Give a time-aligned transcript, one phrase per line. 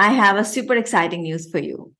[0.00, 1.94] I have a super exciting news for you.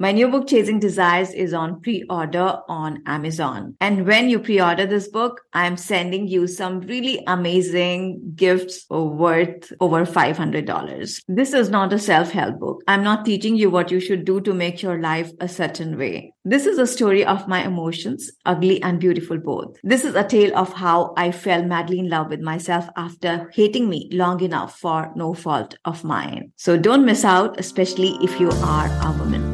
[0.00, 3.76] My new book, Chasing Desires, is on pre-order on Amazon.
[3.80, 10.04] And when you pre-order this book, I'm sending you some really amazing gifts worth over
[10.04, 11.20] $500.
[11.28, 12.82] This is not a self-help book.
[12.88, 16.34] I'm not teaching you what you should do to make your life a certain way.
[16.44, 19.76] This is a story of my emotions, ugly and beautiful both.
[19.84, 23.88] This is a tale of how I fell madly in love with myself after hating
[23.88, 26.50] me long enough for no fault of mine.
[26.56, 29.53] So don't miss out, especially if you are a woman.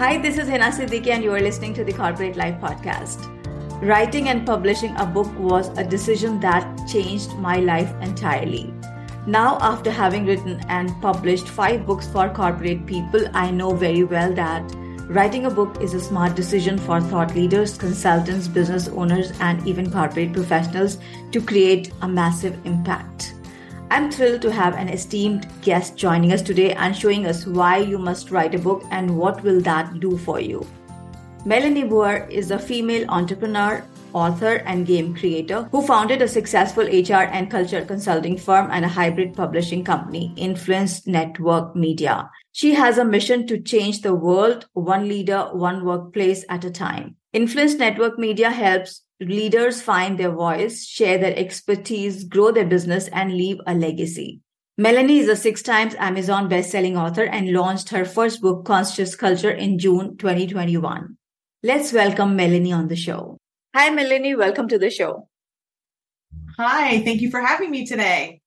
[0.00, 3.26] Hi, this is Hina Siddiqui, and you are listening to the Corporate Life Podcast.
[3.82, 8.72] Writing and publishing a book was a decision that changed my life entirely.
[9.26, 14.32] Now, after having written and published five books for corporate people, I know very well
[14.32, 14.74] that
[15.10, 19.92] writing a book is a smart decision for thought leaders, consultants, business owners, and even
[19.92, 20.96] corporate professionals
[21.32, 23.34] to create a massive impact.
[23.92, 27.98] I'm thrilled to have an esteemed guest joining us today and showing us why you
[27.98, 30.64] must write a book and what will that do for you.
[31.44, 37.26] Melanie Booher is a female entrepreneur, author, and game creator who founded a successful HR
[37.32, 42.30] and culture consulting firm and a hybrid publishing company, Influence Network Media.
[42.52, 47.16] She has a mission to change the world one leader, one workplace at a time.
[47.32, 53.32] Influence Network Media helps leaders find their voice, share their expertise, grow their business, and
[53.32, 54.40] leave a legacy.
[54.78, 59.50] Melanie is a six times Amazon best-selling author and launched her first book, Conscious Culture,
[59.50, 61.18] in June 2021.
[61.62, 63.36] Let's welcome Melanie on the show.
[63.74, 64.34] Hi, Melanie.
[64.34, 65.28] Welcome to the show.
[66.56, 67.02] Hi.
[67.02, 68.39] Thank you for having me today.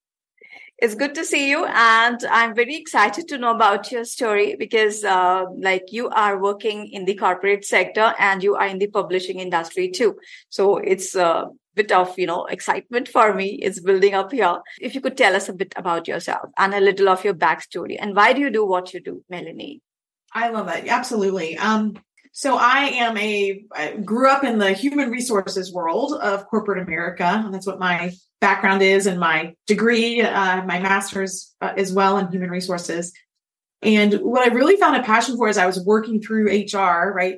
[0.79, 1.65] It's good to see you.
[1.65, 6.87] And I'm very excited to know about your story because, uh, like, you are working
[6.87, 10.17] in the corporate sector and you are in the publishing industry too.
[10.49, 11.45] So it's a
[11.75, 13.59] bit of, you know, excitement for me.
[13.61, 14.57] It's building up here.
[14.81, 17.97] If you could tell us a bit about yourself and a little of your backstory
[17.99, 19.81] and why do you do what you do, Melanie?
[20.33, 20.87] I love it.
[20.87, 21.57] Absolutely.
[21.57, 21.93] Um,
[22.35, 27.23] so I am a I grew up in the human resources world of corporate America.
[27.23, 28.11] And that's what my
[28.41, 33.13] background is and my degree, uh, my master's uh, as well in human resources.
[33.83, 37.37] And what I really found a passion for is I was working through HR, right?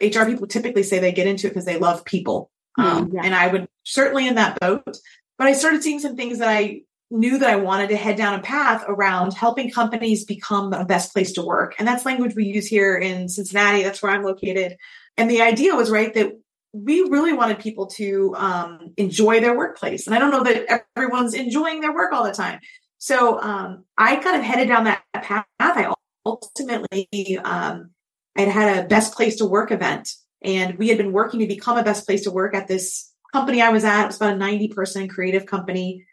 [0.00, 2.50] HR people typically say they get into it because they love people.
[2.78, 3.22] Um, yeah.
[3.24, 4.96] And I would certainly in that boat,
[5.38, 8.38] but I started seeing some things that I knew that I wanted to head down
[8.38, 11.74] a path around helping companies become the best place to work.
[11.78, 13.82] And that's language we use here in Cincinnati.
[13.82, 14.76] That's where I'm located.
[15.16, 16.32] And the idea was right that
[16.72, 20.06] we really wanted people to um, enjoy their workplace.
[20.06, 22.60] And I don't know that everyone's enjoying their work all the time.
[22.98, 25.46] So um, I kind of headed down that path.
[25.60, 25.92] I
[26.24, 27.90] ultimately um,
[28.36, 30.10] I had had a best place to work event,
[30.42, 33.62] and we had been working to become a best place to work at this company
[33.62, 34.04] I was at.
[34.04, 36.04] It was about a 90 person creative company.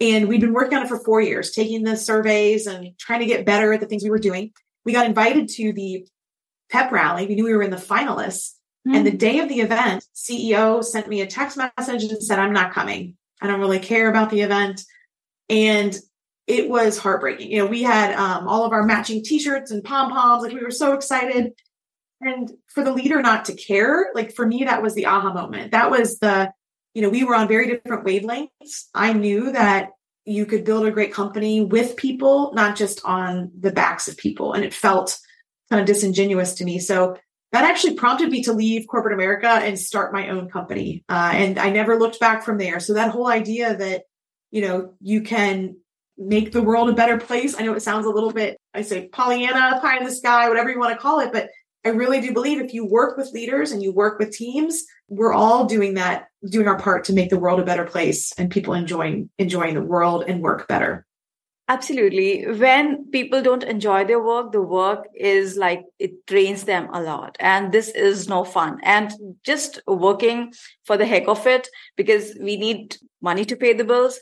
[0.00, 3.26] And we'd been working on it for four years, taking the surveys and trying to
[3.26, 4.52] get better at the things we were doing.
[4.84, 6.06] We got invited to the
[6.70, 7.26] pep rally.
[7.26, 8.52] We knew we were in the finalists.
[8.86, 8.94] Mm-hmm.
[8.94, 12.52] And the day of the event, CEO sent me a text message and said, I'm
[12.52, 13.16] not coming.
[13.42, 14.82] I don't really care about the event.
[15.48, 15.96] And
[16.46, 17.50] it was heartbreaking.
[17.50, 20.42] You know, we had um, all of our matching t-shirts and pom poms.
[20.42, 21.52] Like we were so excited.
[22.20, 25.72] And for the leader not to care, like for me, that was the aha moment.
[25.72, 26.52] That was the,
[26.98, 28.86] you know, we were on very different wavelengths.
[28.92, 29.90] I knew that
[30.24, 34.52] you could build a great company with people, not just on the backs of people.
[34.52, 35.16] And it felt
[35.70, 36.80] kind of disingenuous to me.
[36.80, 37.16] So
[37.52, 41.04] that actually prompted me to leave corporate America and start my own company.
[41.08, 42.80] Uh, and I never looked back from there.
[42.80, 44.02] So that whole idea that,
[44.50, 45.76] you know, you can
[46.16, 47.54] make the world a better place.
[47.56, 50.68] I know it sounds a little bit, I say Pollyanna, pie in the sky, whatever
[50.68, 51.48] you want to call it, but
[51.84, 55.32] I really do believe if you work with leaders and you work with teams, we're
[55.32, 58.74] all doing that, doing our part to make the world a better place and people
[58.74, 61.06] enjoying enjoying the world and work better.
[61.70, 62.46] Absolutely.
[62.46, 67.36] When people don't enjoy their work, the work is like it drains them a lot.
[67.40, 68.80] And this is no fun.
[68.82, 69.12] And
[69.44, 70.54] just working
[70.84, 74.18] for the heck of it because we need money to pay the bills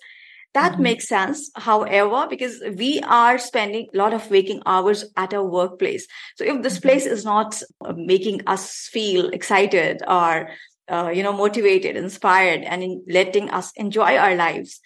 [0.56, 0.88] that mm-hmm.
[0.88, 1.38] makes sense.
[1.54, 6.04] However, because we are spending a lot of waking hours at our workplace.
[6.36, 6.88] So if this mm-hmm.
[6.88, 7.50] place is not
[7.84, 10.48] uh, making us feel excited or,
[10.88, 14.80] uh, you know, motivated, inspired, and in letting us enjoy our lives,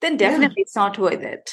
[0.00, 0.66] then definitely yeah.
[0.66, 1.46] it's not worth it.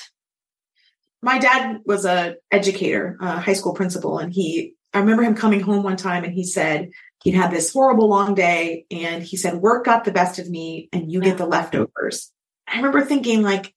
[1.23, 5.61] my dad was a educator, a high school principal, and he I remember him coming
[5.61, 6.89] home one time and he said
[7.23, 10.89] he'd had this horrible long day and he said, work got the best of me
[10.93, 12.31] and you get the leftovers.
[12.73, 13.73] I remember thinking like,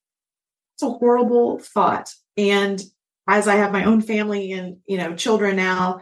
[0.75, 2.13] it's a horrible thought.
[2.37, 2.83] And
[3.29, 6.01] as I have my own family and, you know, children now,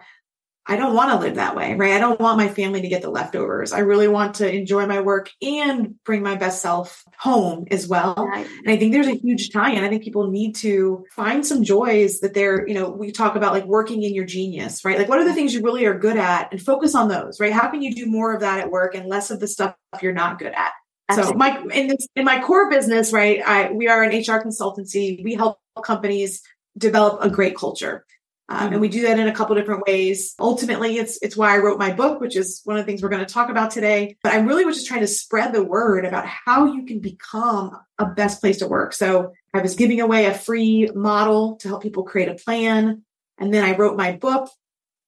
[0.66, 1.92] I don't want to live that way, right?
[1.92, 3.74] I don't want my family to get the leftovers.
[3.74, 8.14] I really want to enjoy my work and bring my best self home as well.
[8.14, 8.46] Right.
[8.46, 9.84] And I think there's a huge tie in.
[9.84, 13.52] I think people need to find some joys that they're, you know, we talk about
[13.52, 14.96] like working in your genius, right?
[14.96, 17.52] Like what are the things you really are good at and focus on those, right?
[17.52, 20.12] How can you do more of that at work and less of the stuff you're
[20.12, 20.72] not good at?
[21.08, 21.32] Absolutely.
[21.32, 23.42] So my in this in my core business, right?
[23.44, 25.22] I we are an HR consultancy.
[25.22, 26.42] We help companies
[26.76, 28.04] develop a great culture.
[28.48, 30.34] Um, and we do that in a couple different ways.
[30.38, 33.08] Ultimately, it's it's why I wrote my book, which is one of the things we're
[33.08, 34.16] going to talk about today.
[34.22, 37.78] But I'm really was just trying to spread the word about how you can become
[37.98, 38.92] a best place to work.
[38.92, 43.02] So I was giving away a free model to help people create a plan,
[43.38, 44.50] and then I wrote my book.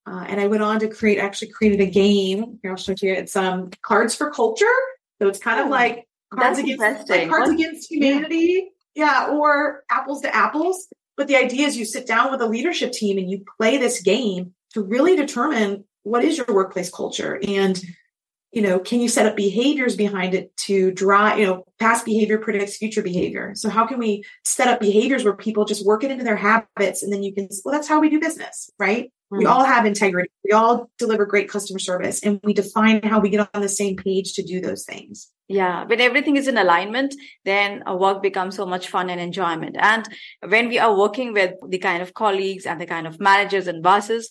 [0.07, 2.59] Uh, and I went on to create, actually created a game.
[2.61, 3.13] Here, I'll show it to you.
[3.13, 4.65] It's um, Cards for Culture.
[5.21, 8.71] So it's kind of oh, like Cards Against, like Cards Against Humanity.
[8.95, 10.87] Yeah, or Apples to Apples.
[11.15, 14.01] But the idea is you sit down with a leadership team and you play this
[14.01, 17.81] game to really determine what is your workplace culture and
[18.53, 22.37] you know can you set up behaviors behind it to drive you know past behavior
[22.37, 26.11] predicts future behavior so how can we set up behaviors where people just work it
[26.11, 29.11] into their habits and then you can well that's how we do business right.
[29.29, 33.29] We all have integrity we all deliver great customer service and we define how we
[33.29, 37.15] get on the same page to do those things yeah, when everything is in alignment,
[37.45, 39.77] then a work becomes so much fun and enjoyment.
[39.79, 40.07] And
[40.45, 43.81] when we are working with the kind of colleagues and the kind of managers and
[43.81, 44.29] bosses,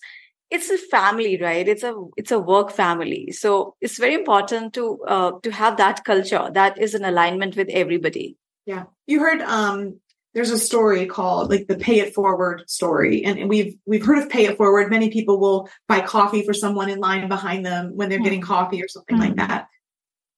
[0.51, 1.67] it's a family, right?
[1.67, 3.31] It's a it's a work family.
[3.31, 7.69] So it's very important to uh, to have that culture that is in alignment with
[7.69, 8.37] everybody.
[8.65, 9.99] Yeah, you heard um
[10.37, 14.29] there's a story called like the pay it forward story and, we've we've heard of
[14.29, 18.07] pay it forward many people will buy coffee for someone in line behind them when
[18.07, 18.23] they're mm-hmm.
[18.23, 19.29] getting coffee or something mm-hmm.
[19.29, 19.67] like that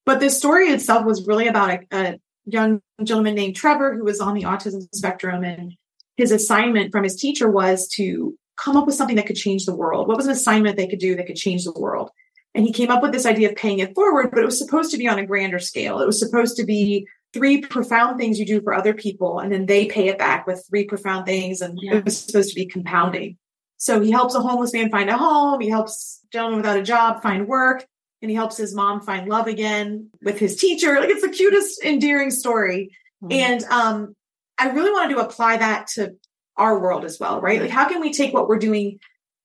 [0.06, 4.20] but the story itself was really about a, a young gentleman named Trevor who was
[4.20, 5.44] on the autism spectrum.
[5.44, 5.74] And
[6.16, 9.74] his assignment from his teacher was to come up with something that could change the
[9.74, 10.08] world.
[10.08, 12.10] What was an assignment they could do that could change the world?
[12.54, 14.90] And he came up with this idea of paying it forward, but it was supposed
[14.90, 16.00] to be on a grander scale.
[16.00, 19.66] It was supposed to be three profound things you do for other people, and then
[19.66, 21.60] they pay it back with three profound things.
[21.60, 21.96] And yeah.
[21.96, 23.36] it was supposed to be compounding.
[23.76, 25.60] So he helps a homeless man find a home.
[25.60, 27.86] He helps a gentleman without a job find work
[28.22, 31.00] and he helps his mom find love again with his teacher.
[31.00, 32.90] Like it's the cutest, endearing story.
[33.22, 33.32] Mm-hmm.
[33.32, 34.16] And um,
[34.58, 36.14] I really wanted to apply that to
[36.56, 37.60] our world as well, right?
[37.60, 39.00] Like, how can we take what we're doing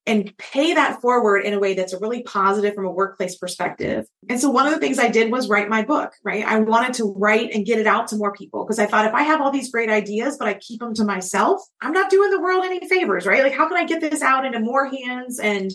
[0.06, 4.06] and pay that forward in a way that's really positive from a workplace perspective?
[4.28, 6.44] And so, one of the things I did was write my book, right?
[6.44, 9.14] I wanted to write and get it out to more people because I thought if
[9.14, 12.30] I have all these great ideas, but I keep them to myself, I'm not doing
[12.30, 13.42] the world any favors, right?
[13.42, 15.72] Like, how can I get this out into more hands and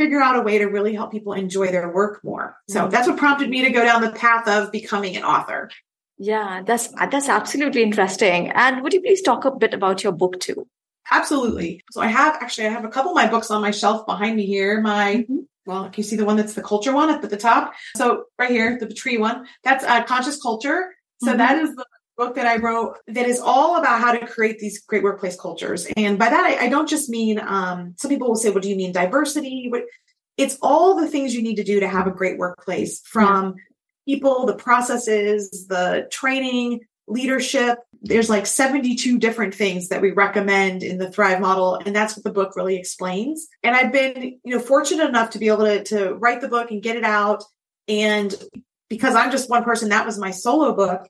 [0.00, 2.56] figure out a way to really help people enjoy their work more.
[2.70, 2.90] So mm-hmm.
[2.90, 5.68] that's what prompted me to go down the path of becoming an author.
[6.16, 8.50] Yeah, that's that's absolutely interesting.
[8.50, 10.66] And would you please talk a bit about your book too?
[11.10, 11.82] Absolutely.
[11.90, 14.36] So I have actually I have a couple of my books on my shelf behind
[14.36, 14.80] me here.
[14.80, 15.38] My mm-hmm.
[15.66, 17.74] well, can you see the one that's the culture one up at the top?
[17.96, 20.94] So right here, the tree one, that's uh, conscious culture.
[21.22, 21.38] So mm-hmm.
[21.38, 21.84] that is the
[22.20, 25.86] book that I wrote that is all about how to create these great workplace cultures.
[25.96, 28.68] And by that, I, I don't just mean, um, some people will say, well, do
[28.68, 29.72] you mean diversity?
[30.36, 33.54] It's all the things you need to do to have a great workplace from
[34.04, 34.14] yeah.
[34.14, 37.78] people, the processes, the training, leadership.
[38.02, 41.74] There's like 72 different things that we recommend in the Thrive model.
[41.74, 43.48] And that's what the book really explains.
[43.62, 46.70] And I've been, you know, fortunate enough to be able to, to write the book
[46.70, 47.44] and get it out.
[47.88, 48.34] And
[48.88, 51.08] because I'm just one person, that was my solo book.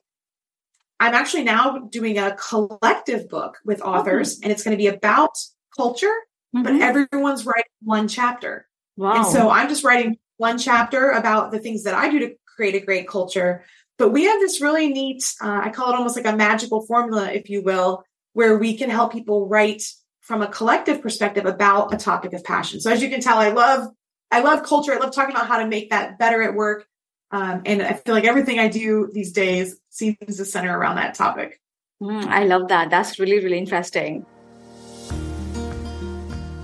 [0.99, 4.43] I'm actually now doing a collective book with authors, mm-hmm.
[4.43, 5.31] and it's going to be about
[5.75, 6.13] culture,
[6.55, 6.63] mm-hmm.
[6.63, 8.67] but everyone's writing one chapter.
[8.97, 9.15] Wow.
[9.15, 12.75] And so I'm just writing one chapter about the things that I do to create
[12.75, 13.63] a great culture.
[14.01, 17.31] But we have this really neat, uh, I call it almost like a magical formula,
[17.31, 18.03] if you will,
[18.33, 19.83] where we can help people write
[20.21, 22.81] from a collective perspective about a topic of passion.
[22.81, 23.89] So as you can tell, I love
[24.31, 24.91] I love culture.
[24.91, 26.87] I love talking about how to make that better at work.
[27.29, 31.13] Um, and I feel like everything I do these days seems to center around that
[31.13, 31.61] topic.
[32.01, 32.89] Mm, I love that.
[32.89, 34.23] That's really, really interesting.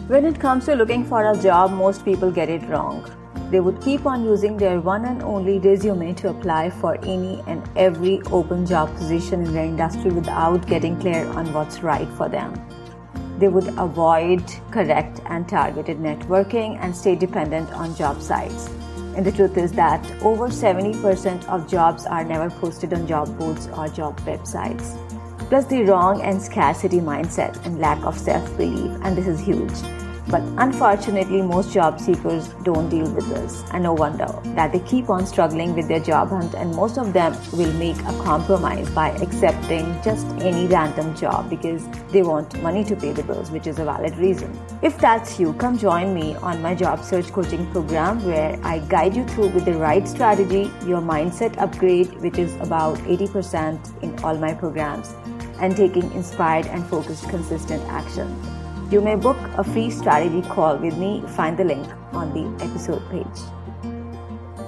[0.07, 3.05] When it comes to looking for a job, most people get it wrong.
[3.49, 7.63] They would keep on using their one and only resume to apply for any and
[7.77, 12.53] every open job position in their industry without getting clear on what's right for them.
[13.39, 18.69] They would avoid correct and targeted networking and stay dependent on job sites.
[19.15, 23.67] And the truth is that over 70% of jobs are never posted on job boards
[23.67, 24.97] or job websites.
[25.49, 28.91] plus the wrong and scarcity mindset and lack of self belief.
[29.03, 30.06] And this is huge.
[30.29, 35.09] But unfortunately, most job seekers don't deal with this, and no wonder that they keep
[35.09, 39.11] on struggling with their job hunt, and most of them will make a compromise by
[39.11, 43.79] accepting just any random job because they want money to pay the bills, which is
[43.79, 44.51] a valid reason.
[44.81, 49.15] If that's you, come join me on my job search coaching program where I guide
[49.15, 54.37] you through with the right strategy, your mindset upgrade, which is about 80% in all
[54.37, 55.15] my programs,
[55.61, 58.56] and taking inspired and focused consistent action.
[58.89, 61.21] You may book a free strategy call with me.
[61.35, 63.37] Find the link on the episode page.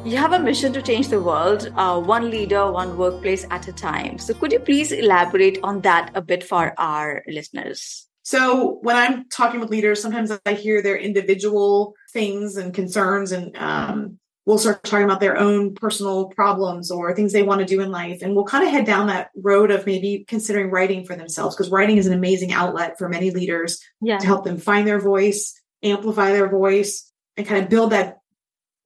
[0.04, 3.72] You have a mission to change the world, uh, one leader, one workplace at a
[3.72, 4.18] time.
[4.18, 8.10] So, could you please elaborate on that a bit for our listeners?
[8.24, 13.56] So, when I'm talking with leaders, sometimes I hear their individual things and concerns and
[13.56, 17.82] um, we'll start talking about their own personal problems or things they want to do
[17.82, 18.22] in life.
[18.22, 21.70] And we'll kind of head down that road of maybe considering writing for themselves because
[21.70, 24.18] writing is an amazing outlet for many leaders yeah.
[24.18, 28.18] to help them find their voice, amplify their voice, and kind of build that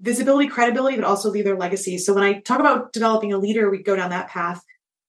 [0.02, 1.98] visibility, credibility, but also leave their legacy.
[1.98, 4.62] So when I talk about developing a leader, we go down that path.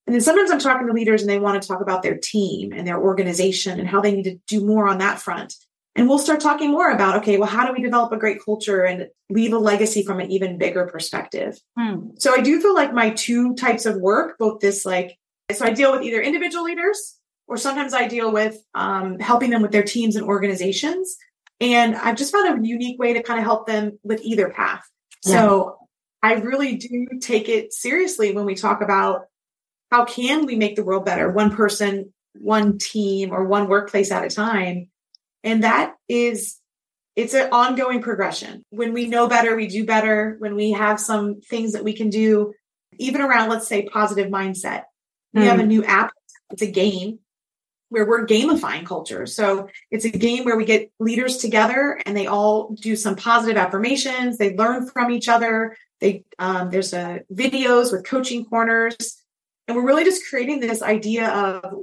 [0.07, 2.73] And then sometimes I'm talking to leaders and they want to talk about their team
[2.73, 5.55] and their organization and how they need to do more on that front.
[5.97, 8.83] And we'll start talking more about, okay, well, how do we develop a great culture
[8.83, 11.57] and leave a legacy from an even bigger perspective?
[11.79, 12.09] Hmm.
[12.19, 15.17] So I do feel like my two types of work, both this like,
[15.53, 19.63] so I deal with either individual leaders or sometimes I deal with um, helping them
[19.63, 21.17] with their teams and organizations.
[21.61, 24.85] And I've just found a unique way to kind of help them with either path.
[25.25, 25.33] Yeah.
[25.33, 25.79] So
[26.23, 29.27] I really do take it seriously when we talk about
[29.93, 34.25] how can we make the world better, one person, one team, or one workplace at
[34.25, 34.89] a time.
[35.45, 36.59] And that is,
[37.15, 38.65] it's an ongoing progression.
[38.71, 40.37] When we know better, we do better.
[40.41, 42.55] When we have some things that we can do,
[42.99, 44.85] even around, let's say, positive mindset.
[45.33, 45.45] We mm.
[45.45, 45.69] have a hmm.
[45.69, 46.13] new app.
[46.51, 47.19] It's a game
[47.89, 49.27] where we're gamifying culture.
[49.27, 53.57] So it's a game where we get leaders together and they all do some positive
[53.57, 54.39] affirmations.
[54.39, 55.77] They learn from each other.
[56.01, 59.23] They um, there's a videos with coaching corners,
[59.69, 61.83] and we're really just creating this idea of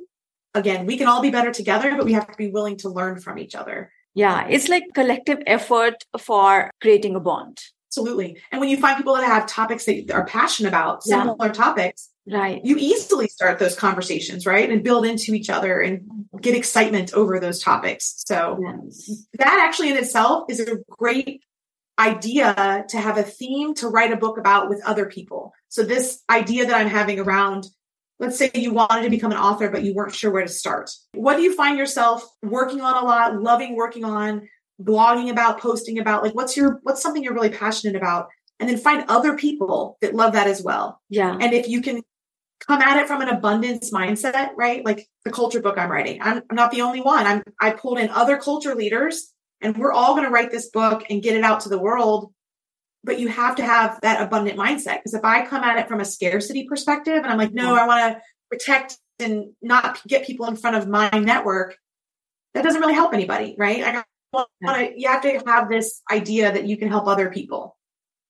[0.54, 3.20] again, we can all be better together, but we have to be willing to learn
[3.20, 3.92] from each other.
[4.14, 7.62] Yeah, it's like collective effort for creating a bond.
[7.90, 8.38] Absolutely.
[8.52, 11.52] And when you find people that have topics that are passionate about, similar yeah.
[11.52, 12.64] topics, right.
[12.64, 14.70] You easily start those conversations, right?
[14.70, 18.24] And build into each other and get excitement over those topics.
[18.26, 19.26] So yes.
[19.34, 21.44] that actually in itself is a great
[22.00, 25.54] idea to have a theme to write a book about with other people.
[25.68, 27.68] So this idea that I'm having around
[28.22, 30.92] let's say you wanted to become an author, but you weren't sure where to start.
[31.14, 34.48] What do you find yourself working on a lot, loving working on,
[34.82, 36.24] blogging about, posting about?
[36.24, 38.28] Like what's your what's something you're really passionate about?
[38.60, 41.02] And then find other people that love that as well.
[41.10, 41.36] Yeah.
[41.42, 42.04] And if you can
[42.60, 44.86] come at it from an abundance mindset, right?
[44.86, 46.22] Like the culture book I'm writing.
[46.22, 47.26] I'm, I'm not the only one.
[47.26, 51.04] I'm I pulled in other culture leaders and we're all going to write this book
[51.10, 52.32] and get it out to the world
[53.04, 54.98] but you have to have that abundant mindset.
[54.98, 57.88] Because if I come at it from a scarcity perspective and I'm like, no, I
[57.88, 61.78] want to protect and not get people in front of my network,
[62.54, 63.84] that doesn't really help anybody, right?
[63.84, 64.04] I
[64.34, 67.78] want to, you have to have this idea that you can help other people.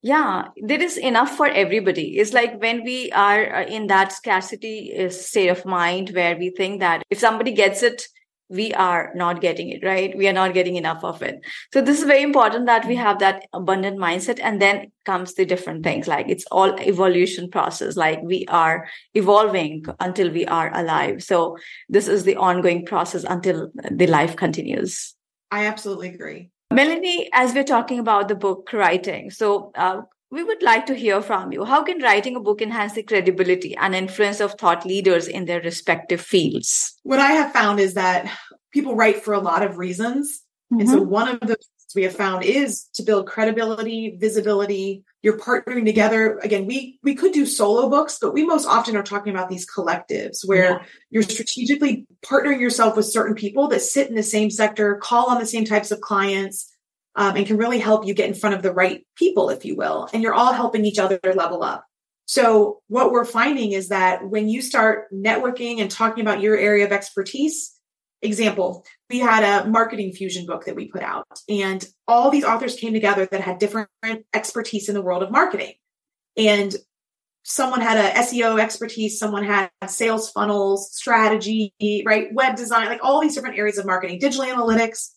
[0.04, 2.18] Yeah, there is enough for everybody.
[2.18, 6.50] It's like when we are uh, in that scarcity uh, state of mind where we
[6.50, 8.08] think that if somebody gets it,
[8.52, 10.16] we are not getting it right?
[10.18, 11.40] We are not getting enough of it.
[11.74, 15.46] So this is very important that we have that abundant mindset and then comes the
[15.46, 21.24] different things like it's all evolution process like we are evolving until we are alive.
[21.24, 21.58] So
[21.90, 25.16] this is the ongoing process until the life continues.
[25.50, 26.50] I absolutely agree.
[26.72, 31.22] Melanie as we're talking about the book writing so uh, we would like to hear
[31.22, 31.66] from you.
[31.66, 35.62] How can writing a book enhance the credibility and influence of thought leaders in their
[35.62, 36.98] respective fields?
[37.04, 38.32] What I have found is that
[38.72, 40.42] people write for a lot of reasons.
[40.72, 40.80] Mm-hmm.
[40.80, 41.10] And so mm-hmm.
[41.10, 41.58] one of the
[41.96, 45.04] we have found is to build credibility, visibility.
[45.22, 46.40] You're partnering together.
[46.40, 49.68] Again, we we could do solo books, but we most often are talking about these
[49.70, 50.84] collectives where yeah.
[51.10, 55.40] you're strategically partnering yourself with certain people that sit in the same sector, call on
[55.40, 56.71] the same types of clients,
[57.16, 59.76] um, and can really help you get in front of the right people, if you
[59.76, 60.10] will.
[60.14, 61.86] And you're all helping each other level up.
[62.26, 66.86] So what we're finding is that when you start networking and talking about your area
[66.86, 67.74] of expertise,
[68.22, 72.76] example, we had a marketing fusion book that we put out and all these authors
[72.76, 73.90] came together that had different
[74.34, 75.74] expertise in the world of marketing.
[76.38, 76.74] And
[77.44, 81.74] someone had a SEO expertise, someone had sales funnels, strategy,
[82.06, 82.34] right?
[82.34, 85.10] Web design, like all these different areas of marketing, digital analytics.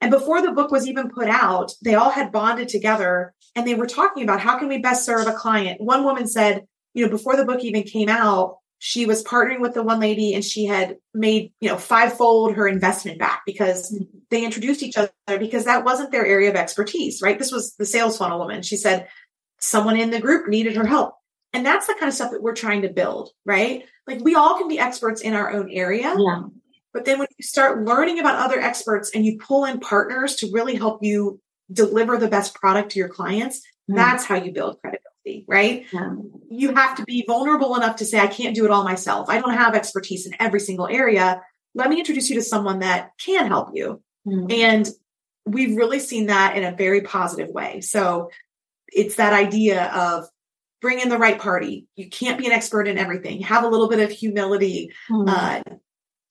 [0.00, 3.74] And before the book was even put out, they all had bonded together and they
[3.74, 5.80] were talking about how can we best serve a client.
[5.80, 9.74] One woman said, you know, before the book even came out, she was partnering with
[9.74, 14.18] the one lady and she had made, you know, fivefold her investment back because mm-hmm.
[14.30, 17.38] they introduced each other because that wasn't their area of expertise, right?
[17.38, 18.62] This was the sales funnel woman.
[18.62, 19.08] She said
[19.60, 21.14] someone in the group needed her help.
[21.54, 23.84] And that's the kind of stuff that we're trying to build, right?
[24.06, 26.14] Like we all can be experts in our own area.
[26.18, 26.42] Yeah.
[26.96, 30.50] But then when you start learning about other experts and you pull in partners to
[30.50, 31.38] really help you
[31.70, 33.60] deliver the best product to your clients,
[33.90, 33.96] mm.
[33.96, 35.84] that's how you build credibility, right?
[35.92, 36.14] Yeah.
[36.48, 39.28] You have to be vulnerable enough to say, I can't do it all myself.
[39.28, 41.42] I don't have expertise in every single area.
[41.74, 44.02] Let me introduce you to someone that can help you.
[44.26, 44.50] Mm.
[44.50, 44.88] And
[45.44, 47.82] we've really seen that in a very positive way.
[47.82, 48.30] So
[48.88, 50.24] it's that idea of
[50.80, 51.88] bring in the right party.
[51.94, 53.42] You can't be an expert in everything.
[53.42, 54.92] Have a little bit of humility.
[55.10, 55.28] Mm.
[55.28, 55.76] Uh,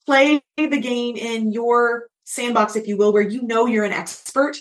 [0.06, 4.58] play the game in your sandbox, if you will, where you know you're an expert.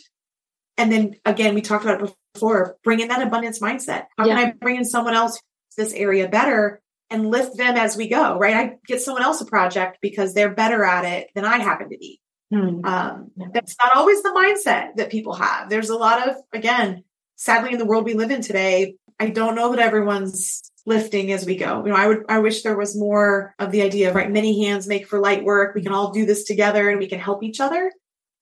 [0.76, 4.06] And then again, we talked about it before, bring in that abundance mindset.
[4.18, 4.36] How yeah.
[4.36, 5.40] can I bring in someone else
[5.76, 8.56] this area better and lift them as we go, right?
[8.56, 11.98] I get someone else a project because they're better at it than I happen to
[11.98, 12.20] be.
[12.52, 12.84] Hmm.
[12.84, 15.70] Um, that's not always the mindset that people have.
[15.70, 17.04] There's a lot of, again,
[17.36, 21.46] sadly in the world we live in today, I don't know that everyone's lifting as
[21.46, 21.84] we go.
[21.84, 24.64] You know, I would, I wish there was more of the idea of right, many
[24.64, 25.74] hands make for light work.
[25.74, 27.90] We can all do this together and we can help each other.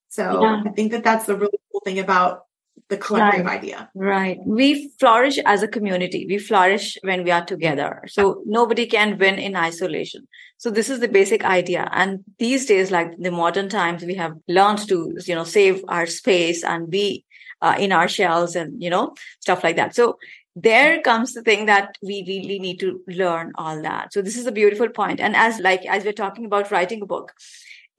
[0.09, 0.63] So yeah.
[0.65, 2.45] I think that that's the really cool thing about
[2.89, 3.59] the collective right.
[3.59, 3.89] idea.
[3.95, 4.39] Right.
[4.45, 6.25] We flourish as a community.
[6.27, 8.03] We flourish when we are together.
[8.07, 10.27] So nobody can win in isolation.
[10.57, 11.89] So this is the basic idea.
[11.93, 16.05] And these days, like the modern times, we have learned to, you know, save our
[16.05, 17.25] space and be
[17.61, 19.95] uh, in our shells and, you know, stuff like that.
[19.95, 20.17] So
[20.55, 24.13] there comes the thing that we really need to learn all that.
[24.13, 25.19] So this is a beautiful point.
[25.19, 27.33] And as like as we're talking about writing a book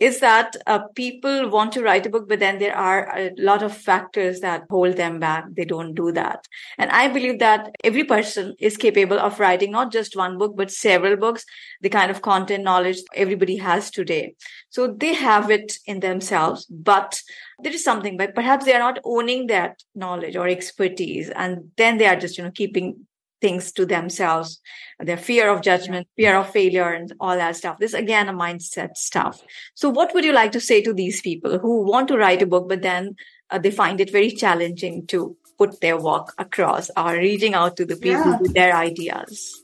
[0.01, 3.63] is that uh, people want to write a book, but then there are a lot
[3.63, 5.45] of factors that hold them back.
[5.57, 6.47] They don't do that.
[6.79, 10.71] And I believe that every person is capable of writing not just one book, but
[10.71, 11.45] several books,
[11.81, 14.35] the kind of content knowledge everybody has today.
[14.71, 17.21] So they have it in themselves, but
[17.63, 21.31] there is something, but perhaps they are not owning that knowledge or expertise.
[21.31, 23.07] And then they are just, you know, keeping
[23.45, 24.59] things to themselves,
[24.99, 27.79] their fear of judgment, fear of failure, and all that stuff.
[27.79, 29.43] This again a mindset stuff.
[29.75, 32.47] So, what would you like to say to these people who want to write a
[32.47, 33.17] book, but then
[33.51, 37.85] uh, they find it very challenging to put their work across or reaching out to
[37.85, 38.39] the people yeah.
[38.41, 39.61] with their ideas?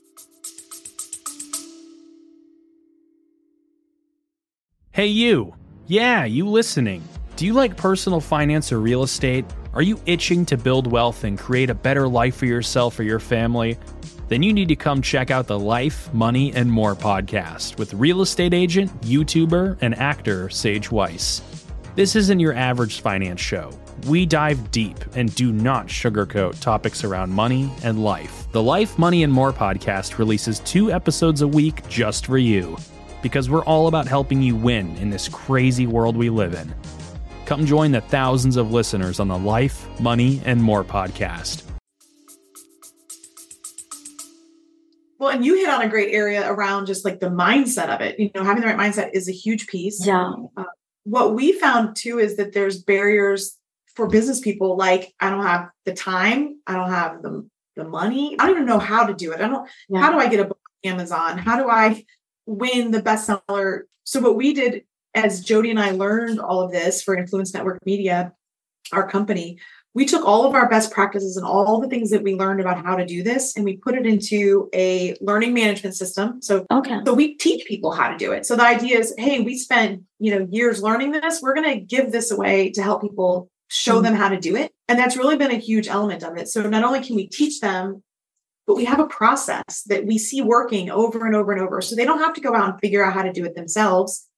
[4.93, 5.55] Hey, you.
[5.87, 7.03] Yeah, you listening.
[7.37, 9.47] Do you like personal finance or real estate?
[9.72, 13.20] Are you itching to build wealth and create a better life for yourself or your
[13.20, 13.78] family?
[14.26, 18.20] Then you need to come check out the Life, Money, and More podcast with real
[18.20, 21.42] estate agent, YouTuber, and actor Sage Weiss.
[21.94, 23.70] This isn't your average finance show.
[24.09, 28.50] We dive deep and do not sugarcoat topics around money and life.
[28.50, 32.76] The Life, Money, and More podcast releases two episodes a week just for you
[33.22, 36.74] because we're all about helping you win in this crazy world we live in.
[37.51, 41.65] Come join the thousands of listeners on the Life, Money, and More podcast.
[45.19, 48.21] Well, and you hit on a great area around just like the mindset of it.
[48.21, 50.07] You know, having the right mindset is a huge piece.
[50.07, 50.33] Yeah.
[50.57, 50.63] Uh,
[51.03, 53.59] what we found too is that there's barriers
[53.97, 58.37] for business people like I don't have the time, I don't have the the money,
[58.39, 59.41] I don't even know how to do it.
[59.41, 59.99] I don't yeah.
[59.99, 61.37] how do I get a book on Amazon?
[61.37, 62.05] How do I
[62.47, 63.81] win the bestseller?
[64.05, 67.85] So what we did as Jody and I learned all of this for Influence Network
[67.85, 68.33] Media,
[68.92, 69.59] our company,
[69.92, 72.85] we took all of our best practices and all the things that we learned about
[72.85, 76.40] how to do this and we put it into a learning management system.
[76.40, 77.01] So, okay.
[77.05, 78.46] so we teach people how to do it.
[78.46, 81.42] So the idea is, hey, we spent, you know, years learning this.
[81.42, 84.05] We're going to give this away to help people show mm-hmm.
[84.05, 84.73] them how to do it.
[84.88, 86.49] And that's really been a huge element of it.
[86.49, 88.05] So not only can we teach them,
[88.68, 91.81] but we have a process that we see working over and over and over.
[91.81, 94.29] So they don't have to go out and figure out how to do it themselves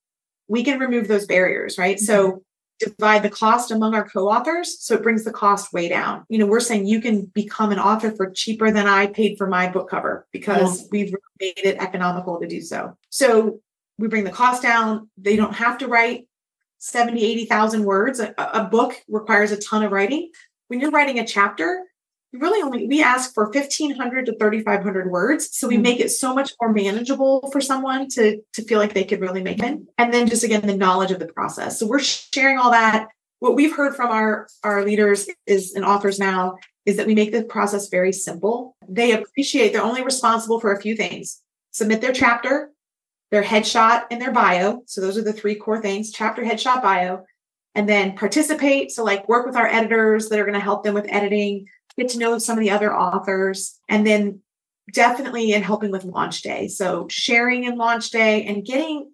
[0.48, 1.96] we can remove those barriers, right?
[1.96, 2.05] Mm-hmm.
[2.05, 2.42] So
[2.85, 6.46] divide the cost among our co-authors so it brings the cost way down you know
[6.46, 9.88] we're saying you can become an author for cheaper than i paid for my book
[9.88, 10.88] cover because yeah.
[10.90, 13.61] we've made it economical to do so so
[13.98, 16.26] we bring the cost down they don't have to write
[16.78, 20.31] 70 80,000 words a, a book requires a ton of writing
[20.68, 21.85] when you're writing a chapter
[22.32, 25.82] really only we ask for 1500 to 3500 words so we mm-hmm.
[25.82, 29.42] make it so much more manageable for someone to to feel like they could really
[29.42, 29.78] make it.
[29.98, 31.78] And then just again the knowledge of the process.
[31.78, 33.08] So we're sharing all that.
[33.40, 37.32] What we've heard from our our leaders is and authors now is that we make
[37.32, 38.76] the process very simple.
[38.88, 41.40] They appreciate they're only responsible for a few things.
[41.70, 42.72] Submit their chapter
[43.32, 44.82] their headshot and their bio.
[44.86, 47.24] So those are the three core things chapter headshot bio.
[47.74, 48.90] And then participate.
[48.90, 51.66] So like work with our editors that are going to help them with editing
[51.96, 54.40] get to know some of the other authors, and then
[54.92, 56.68] definitely in helping with launch day.
[56.68, 59.11] So sharing in launch day and getting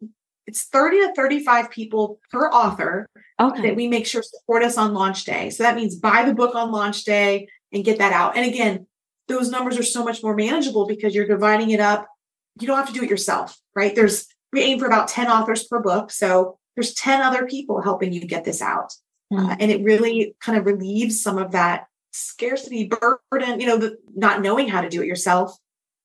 [0.47, 3.07] it's 30 to 35 people per author
[3.39, 3.61] okay.
[3.61, 5.51] that we make sure support us on launch day.
[5.51, 8.35] So that means buy the book on launch day and get that out.
[8.35, 8.87] And again,
[9.29, 12.09] those numbers are so much more manageable because you're dividing it up.
[12.59, 13.95] You don't have to do it yourself, right?
[13.95, 16.11] There's we aim for about 10 authors per book.
[16.11, 18.95] So there's 10 other people helping you get this out.
[19.31, 19.45] Mm-hmm.
[19.45, 23.97] Uh, and it really kind of relieves some of that scarcity burden, you know, the
[24.15, 25.57] not knowing how to do it yourself.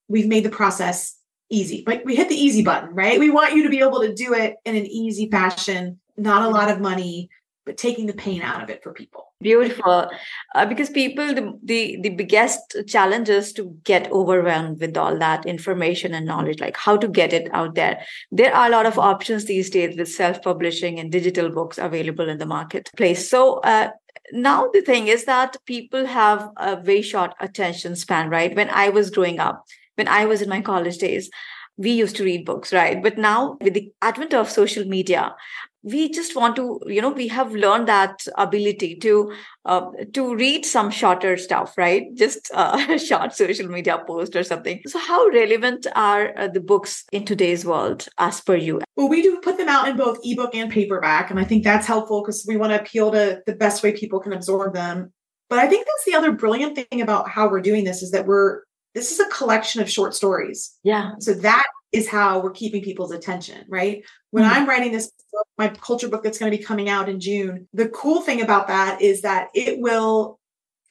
[0.07, 1.17] We've made the process
[1.49, 1.83] easy.
[1.87, 3.19] Like we hit the easy button, right?
[3.19, 6.49] We want you to be able to do it in an easy fashion, not a
[6.49, 7.29] lot of money,
[7.65, 10.09] but taking the pain out of it for people beautiful
[10.55, 15.45] uh, because people the, the the biggest challenge is to get overwhelmed with all that
[15.45, 18.97] information and knowledge like how to get it out there there are a lot of
[18.97, 23.89] options these days with self-publishing and digital books available in the marketplace so uh,
[24.31, 28.55] now the thing is that people have a very short attention span right?
[28.55, 31.29] When i was growing up when i was in my college days
[31.77, 33.01] we used to read books right?
[33.01, 35.35] But now with the advent of social media
[35.83, 39.33] we just want to you know we have learned that ability to
[39.65, 42.03] uh, to read some shorter stuff right?
[42.15, 44.81] Just uh, a short social media post or something.
[44.87, 48.81] So how relevant are uh, the books in today's world as per you?
[48.95, 51.87] Well we do put them out in both ebook and paperback and i think that's
[51.87, 55.11] helpful because we want to appeal to the best way people can absorb them.
[55.49, 58.25] But i think that's the other brilliant thing about how we're doing this is that
[58.25, 58.61] we're
[58.93, 63.11] this is a collection of short stories yeah so that is how we're keeping people's
[63.11, 64.03] attention, right?
[64.31, 64.53] When mm-hmm.
[64.53, 67.67] I'm writing this book, my culture book that's going to be coming out in June,
[67.71, 70.39] the cool thing about that is that it will,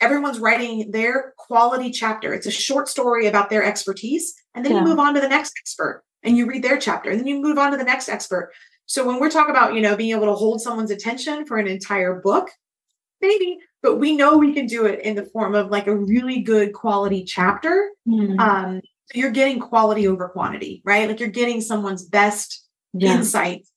[0.01, 2.33] everyone's writing their quality chapter.
[2.33, 4.33] It's a short story about their expertise.
[4.55, 4.79] And then yeah.
[4.79, 7.43] you move on to the next expert and you read their chapter and then you
[7.43, 8.53] move on to the next expert.
[8.87, 11.67] So when we're talking about, you know, being able to hold someone's attention for an
[11.67, 12.49] entire book,
[13.21, 16.41] maybe, but we know we can do it in the form of like a really
[16.41, 17.91] good quality chapter.
[18.09, 18.39] Mm-hmm.
[18.39, 18.81] Um,
[19.13, 21.09] you're getting quality over quantity, right?
[21.09, 23.15] Like you're getting someone's best yeah.
[23.15, 23.71] insights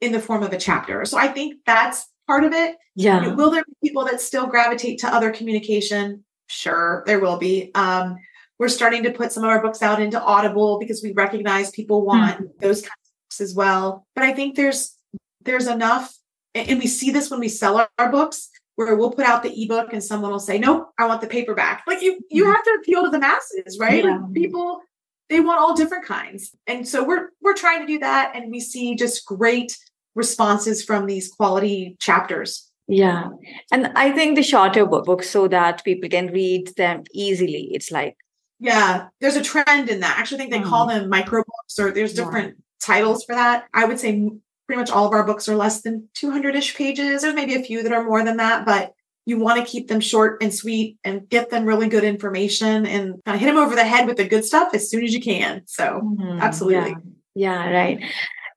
[0.00, 1.04] in the form of a chapter.
[1.04, 2.76] So I think that's part of it.
[2.96, 3.34] Yeah.
[3.34, 6.24] Will there be people that still gravitate to other communication?
[6.48, 7.70] Sure, there will be.
[7.74, 8.16] Um,
[8.58, 12.00] we're starting to put some of our books out into Audible because we recognize people
[12.00, 12.06] hmm.
[12.06, 12.58] want mm.
[12.60, 14.06] those kinds of books as well.
[14.14, 14.96] But I think there's
[15.42, 16.14] there's enough,
[16.54, 19.62] and we see this when we sell our, our books where we'll put out the
[19.62, 22.52] ebook and someone will say, "Nope, I want the paperback." Like you, you mm-hmm.
[22.52, 24.04] have to appeal to the masses, right?
[24.04, 24.18] Yeah.
[24.18, 24.80] Like people,
[25.28, 28.60] they want all different kinds, and so we're we're trying to do that, and we
[28.60, 29.76] see just great
[30.14, 32.70] responses from these quality chapters.
[32.86, 33.30] Yeah,
[33.72, 37.70] and I think the shorter book, books so that people can read them easily.
[37.72, 38.16] It's like
[38.60, 40.16] yeah, there's a trend in that.
[40.16, 40.64] I actually think they mm.
[40.64, 42.62] call them micro books, or there's different yeah.
[42.80, 43.66] titles for that.
[43.74, 44.30] I would say
[44.66, 47.22] pretty much all of our books are less than 200 ish pages.
[47.22, 48.92] There's maybe a few that are more than that, but
[49.26, 53.22] you want to keep them short and sweet and get them really good information and
[53.24, 55.20] kind of hit them over the head with the good stuff as soon as you
[55.20, 55.62] can.
[55.66, 56.40] So, mm-hmm.
[56.40, 56.96] absolutely.
[57.34, 57.64] Yeah.
[57.64, 58.04] yeah, right.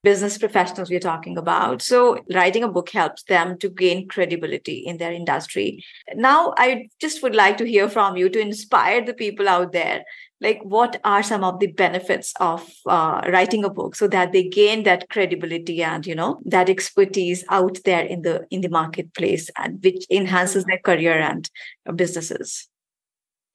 [0.04, 1.82] Business professionals we're talking about.
[1.82, 5.84] So, writing a book helps them to gain credibility in their industry.
[6.14, 10.04] Now, I just would like to hear from you to inspire the people out there
[10.40, 14.48] like what are some of the benefits of uh, writing a book so that they
[14.48, 19.50] gain that credibility and you know that expertise out there in the in the marketplace
[19.58, 21.50] and which enhances their career and
[21.96, 22.68] businesses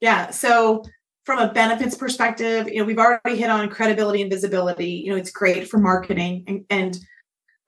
[0.01, 0.83] yeah so
[1.25, 5.17] from a benefits perspective you know we've already hit on credibility and visibility you know
[5.17, 6.99] it's great for marketing and, and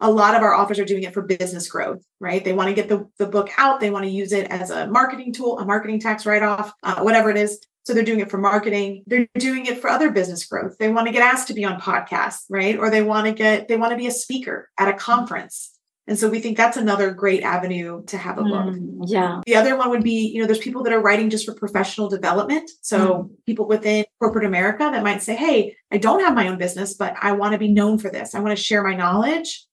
[0.00, 2.44] a lot of our authors are doing it for business growth, right?
[2.44, 3.80] They want to get the, the book out.
[3.80, 7.00] They want to use it as a marketing tool, a marketing tax write off, uh,
[7.00, 7.60] whatever it is.
[7.84, 9.04] So they're doing it for marketing.
[9.06, 10.78] They're doing it for other business growth.
[10.78, 12.78] They want to get asked to be on podcasts, right?
[12.78, 15.70] Or they want to get, they want to be a speaker at a conference.
[16.06, 18.66] And so we think that's another great avenue to have a book.
[18.66, 19.40] Mm, yeah.
[19.46, 22.08] The other one would be, you know, there's people that are writing just for professional
[22.08, 22.70] development.
[22.82, 23.30] So mm.
[23.46, 27.14] people within corporate America that might say, Hey, I don't have my own business, but
[27.20, 28.34] I want to be known for this.
[28.34, 29.66] I want to share my knowledge.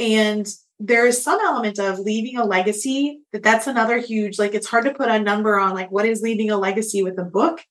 [0.00, 0.46] And
[0.78, 4.84] there is some element of leaving a legacy that that's another huge like it's hard
[4.84, 7.62] to put a number on like what is leaving a legacy with a book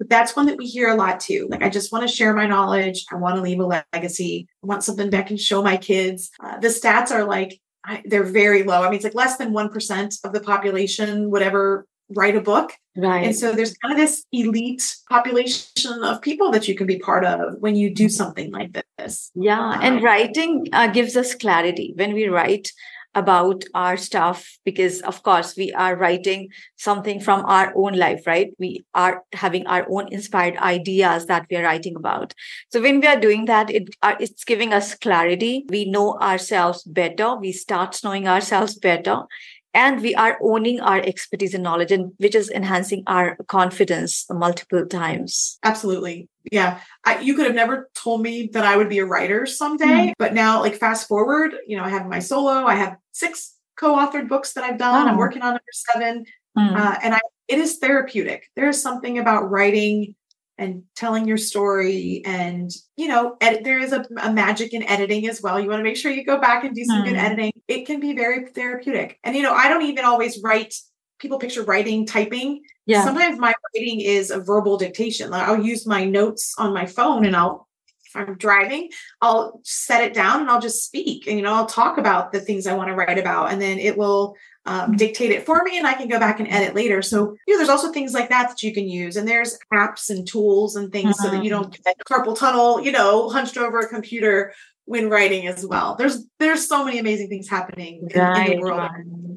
[0.00, 1.46] but that's one that we hear a lot too.
[1.50, 3.04] Like i just want to share my knowledge.
[3.12, 4.48] I want to leave a legacy.
[4.64, 6.30] I want something that I can show my kids.
[6.42, 8.82] Uh, the stats are like I, they're very low.
[8.82, 12.72] I mean it's like less than 1% of the population would ever write a book.
[12.96, 13.26] Right.
[13.26, 17.24] And so there's kind of this elite population of people that you can be part
[17.24, 19.30] of when you do something like this.
[19.34, 19.78] Yeah.
[19.80, 21.92] and um, writing uh, gives us clarity.
[21.96, 22.70] When we write
[23.14, 28.52] about our stuff, because of course we are writing something from our own life, right?
[28.58, 32.34] We are having our own inspired ideas that we are writing about.
[32.70, 35.64] So when we are doing that, it, uh, it's giving us clarity.
[35.68, 37.34] We know ourselves better.
[37.34, 39.24] We start knowing ourselves better
[39.72, 44.86] and we are owning our expertise and knowledge and which is enhancing our confidence multiple
[44.86, 49.06] times absolutely yeah I, you could have never told me that i would be a
[49.06, 50.12] writer someday mm-hmm.
[50.18, 54.28] but now like fast forward you know i have my solo i have six co-authored
[54.28, 55.10] books that i've done oh.
[55.10, 56.24] i'm working on number 7
[56.58, 56.76] mm-hmm.
[56.76, 60.14] uh, and i it is therapeutic there is something about writing
[60.60, 65.26] and telling your story and you know edit, there is a, a, magic in editing
[65.26, 65.58] as well.
[65.58, 67.06] You want to make sure you go back and do some mm.
[67.06, 67.52] good editing.
[67.66, 69.18] It can be very therapeutic.
[69.24, 70.74] And you know i don't even always write
[71.18, 72.60] people picture writing typing.
[72.86, 73.04] Yeah.
[73.04, 75.30] Sometimes my writing is a verbal dictation.
[75.30, 77.66] Like i'll use my notes on my phone and i'll
[78.06, 78.90] if i'm driving
[79.22, 82.40] i'll set it down and i'll just speak and you know i'll talk about the
[82.40, 83.50] things i want to write about.
[83.50, 84.34] And then it will
[84.66, 87.02] um, dictate it for me and I can go back and edit later.
[87.02, 89.16] So, you know, there's also things like that that you can use.
[89.16, 92.92] And there's apps and tools and things so that you don't get carpal tunnel, you
[92.92, 94.52] know, hunched over a computer
[94.84, 95.94] when writing as well.
[95.94, 98.50] There's there's so many amazing things happening in, right.
[98.50, 98.90] in the world.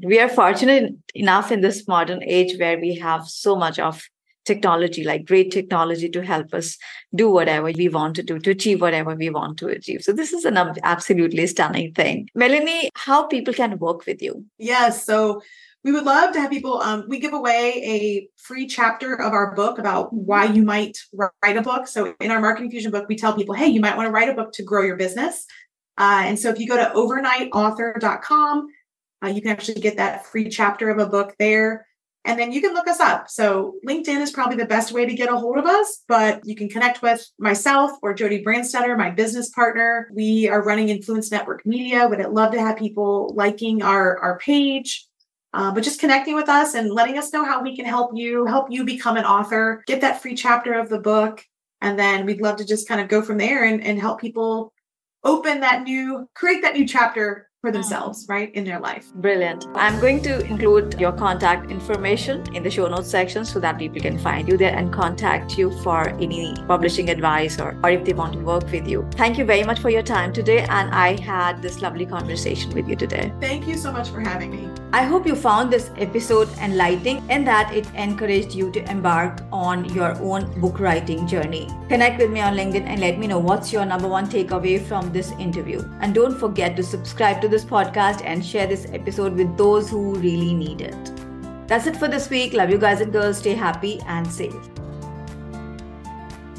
[0.04, 4.04] We are fortunate enough in this modern age where we have so much of
[4.46, 6.78] technology, like great technology to help us
[7.16, 10.02] do whatever we want to do, to achieve whatever we want to achieve.
[10.02, 12.30] So this is an absolutely stunning thing.
[12.36, 14.46] Melanie, how people can work with you?
[14.58, 15.06] Yes.
[15.06, 15.42] So
[15.84, 19.54] we would love to have people um, we give away a free chapter of our
[19.54, 23.16] book about why you might write a book so in our marketing fusion book we
[23.16, 25.46] tell people hey you might want to write a book to grow your business
[25.98, 28.68] uh, and so if you go to overnightauthor.com
[29.24, 31.86] uh, you can actually get that free chapter of a book there
[32.26, 33.30] and then you can look us up.
[33.30, 36.56] So LinkedIn is probably the best way to get a hold of us, but you
[36.56, 40.10] can connect with myself or Jody Brandstetter, my business partner.
[40.14, 42.08] We are running Influence Network Media.
[42.08, 45.06] Would love to have people liking our, our page.
[45.54, 48.46] Uh, but just connecting with us and letting us know how we can help you,
[48.46, 51.44] help you become an author, get that free chapter of the book.
[51.82, 54.74] And then we'd love to just kind of go from there and, and help people
[55.24, 59.14] open that new, create that new chapter for themselves, right, in their life.
[59.16, 59.68] Brilliant.
[59.74, 64.02] I'm going to include your contact information in the show notes section so that people
[64.02, 68.12] can find you there and contact you for any publishing advice or, or if they
[68.12, 69.08] want to work with you.
[69.14, 70.64] Thank you very much for your time today.
[70.64, 73.32] And I had this lovely conversation with you today.
[73.40, 74.70] Thank you so much for having me.
[74.92, 79.86] I hope you found this episode enlightening and that it encouraged you to embark on
[79.86, 81.70] your own book writing journey.
[81.88, 85.14] Connect with me on LinkedIn and let me know what's your number one takeaway from
[85.14, 85.82] this interview.
[86.02, 90.16] And don't forget to subscribe to this podcast and share this episode with those who
[90.16, 91.12] really need it.
[91.68, 92.54] That's it for this week.
[92.54, 93.38] Love you guys and girls.
[93.38, 94.70] Stay happy and safe.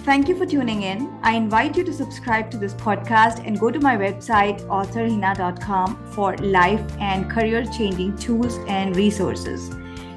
[0.05, 1.11] Thank you for tuning in.
[1.23, 6.37] I invite you to subscribe to this podcast and go to my website, authorhina.com, for
[6.37, 9.75] life and career changing tools and resources.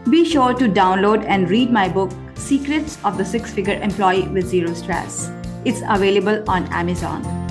[0.09, 4.47] Be sure to download and read my book, Secrets of the Six Figure Employee with
[4.47, 5.31] Zero Stress.
[5.65, 7.46] It's available on Amazon.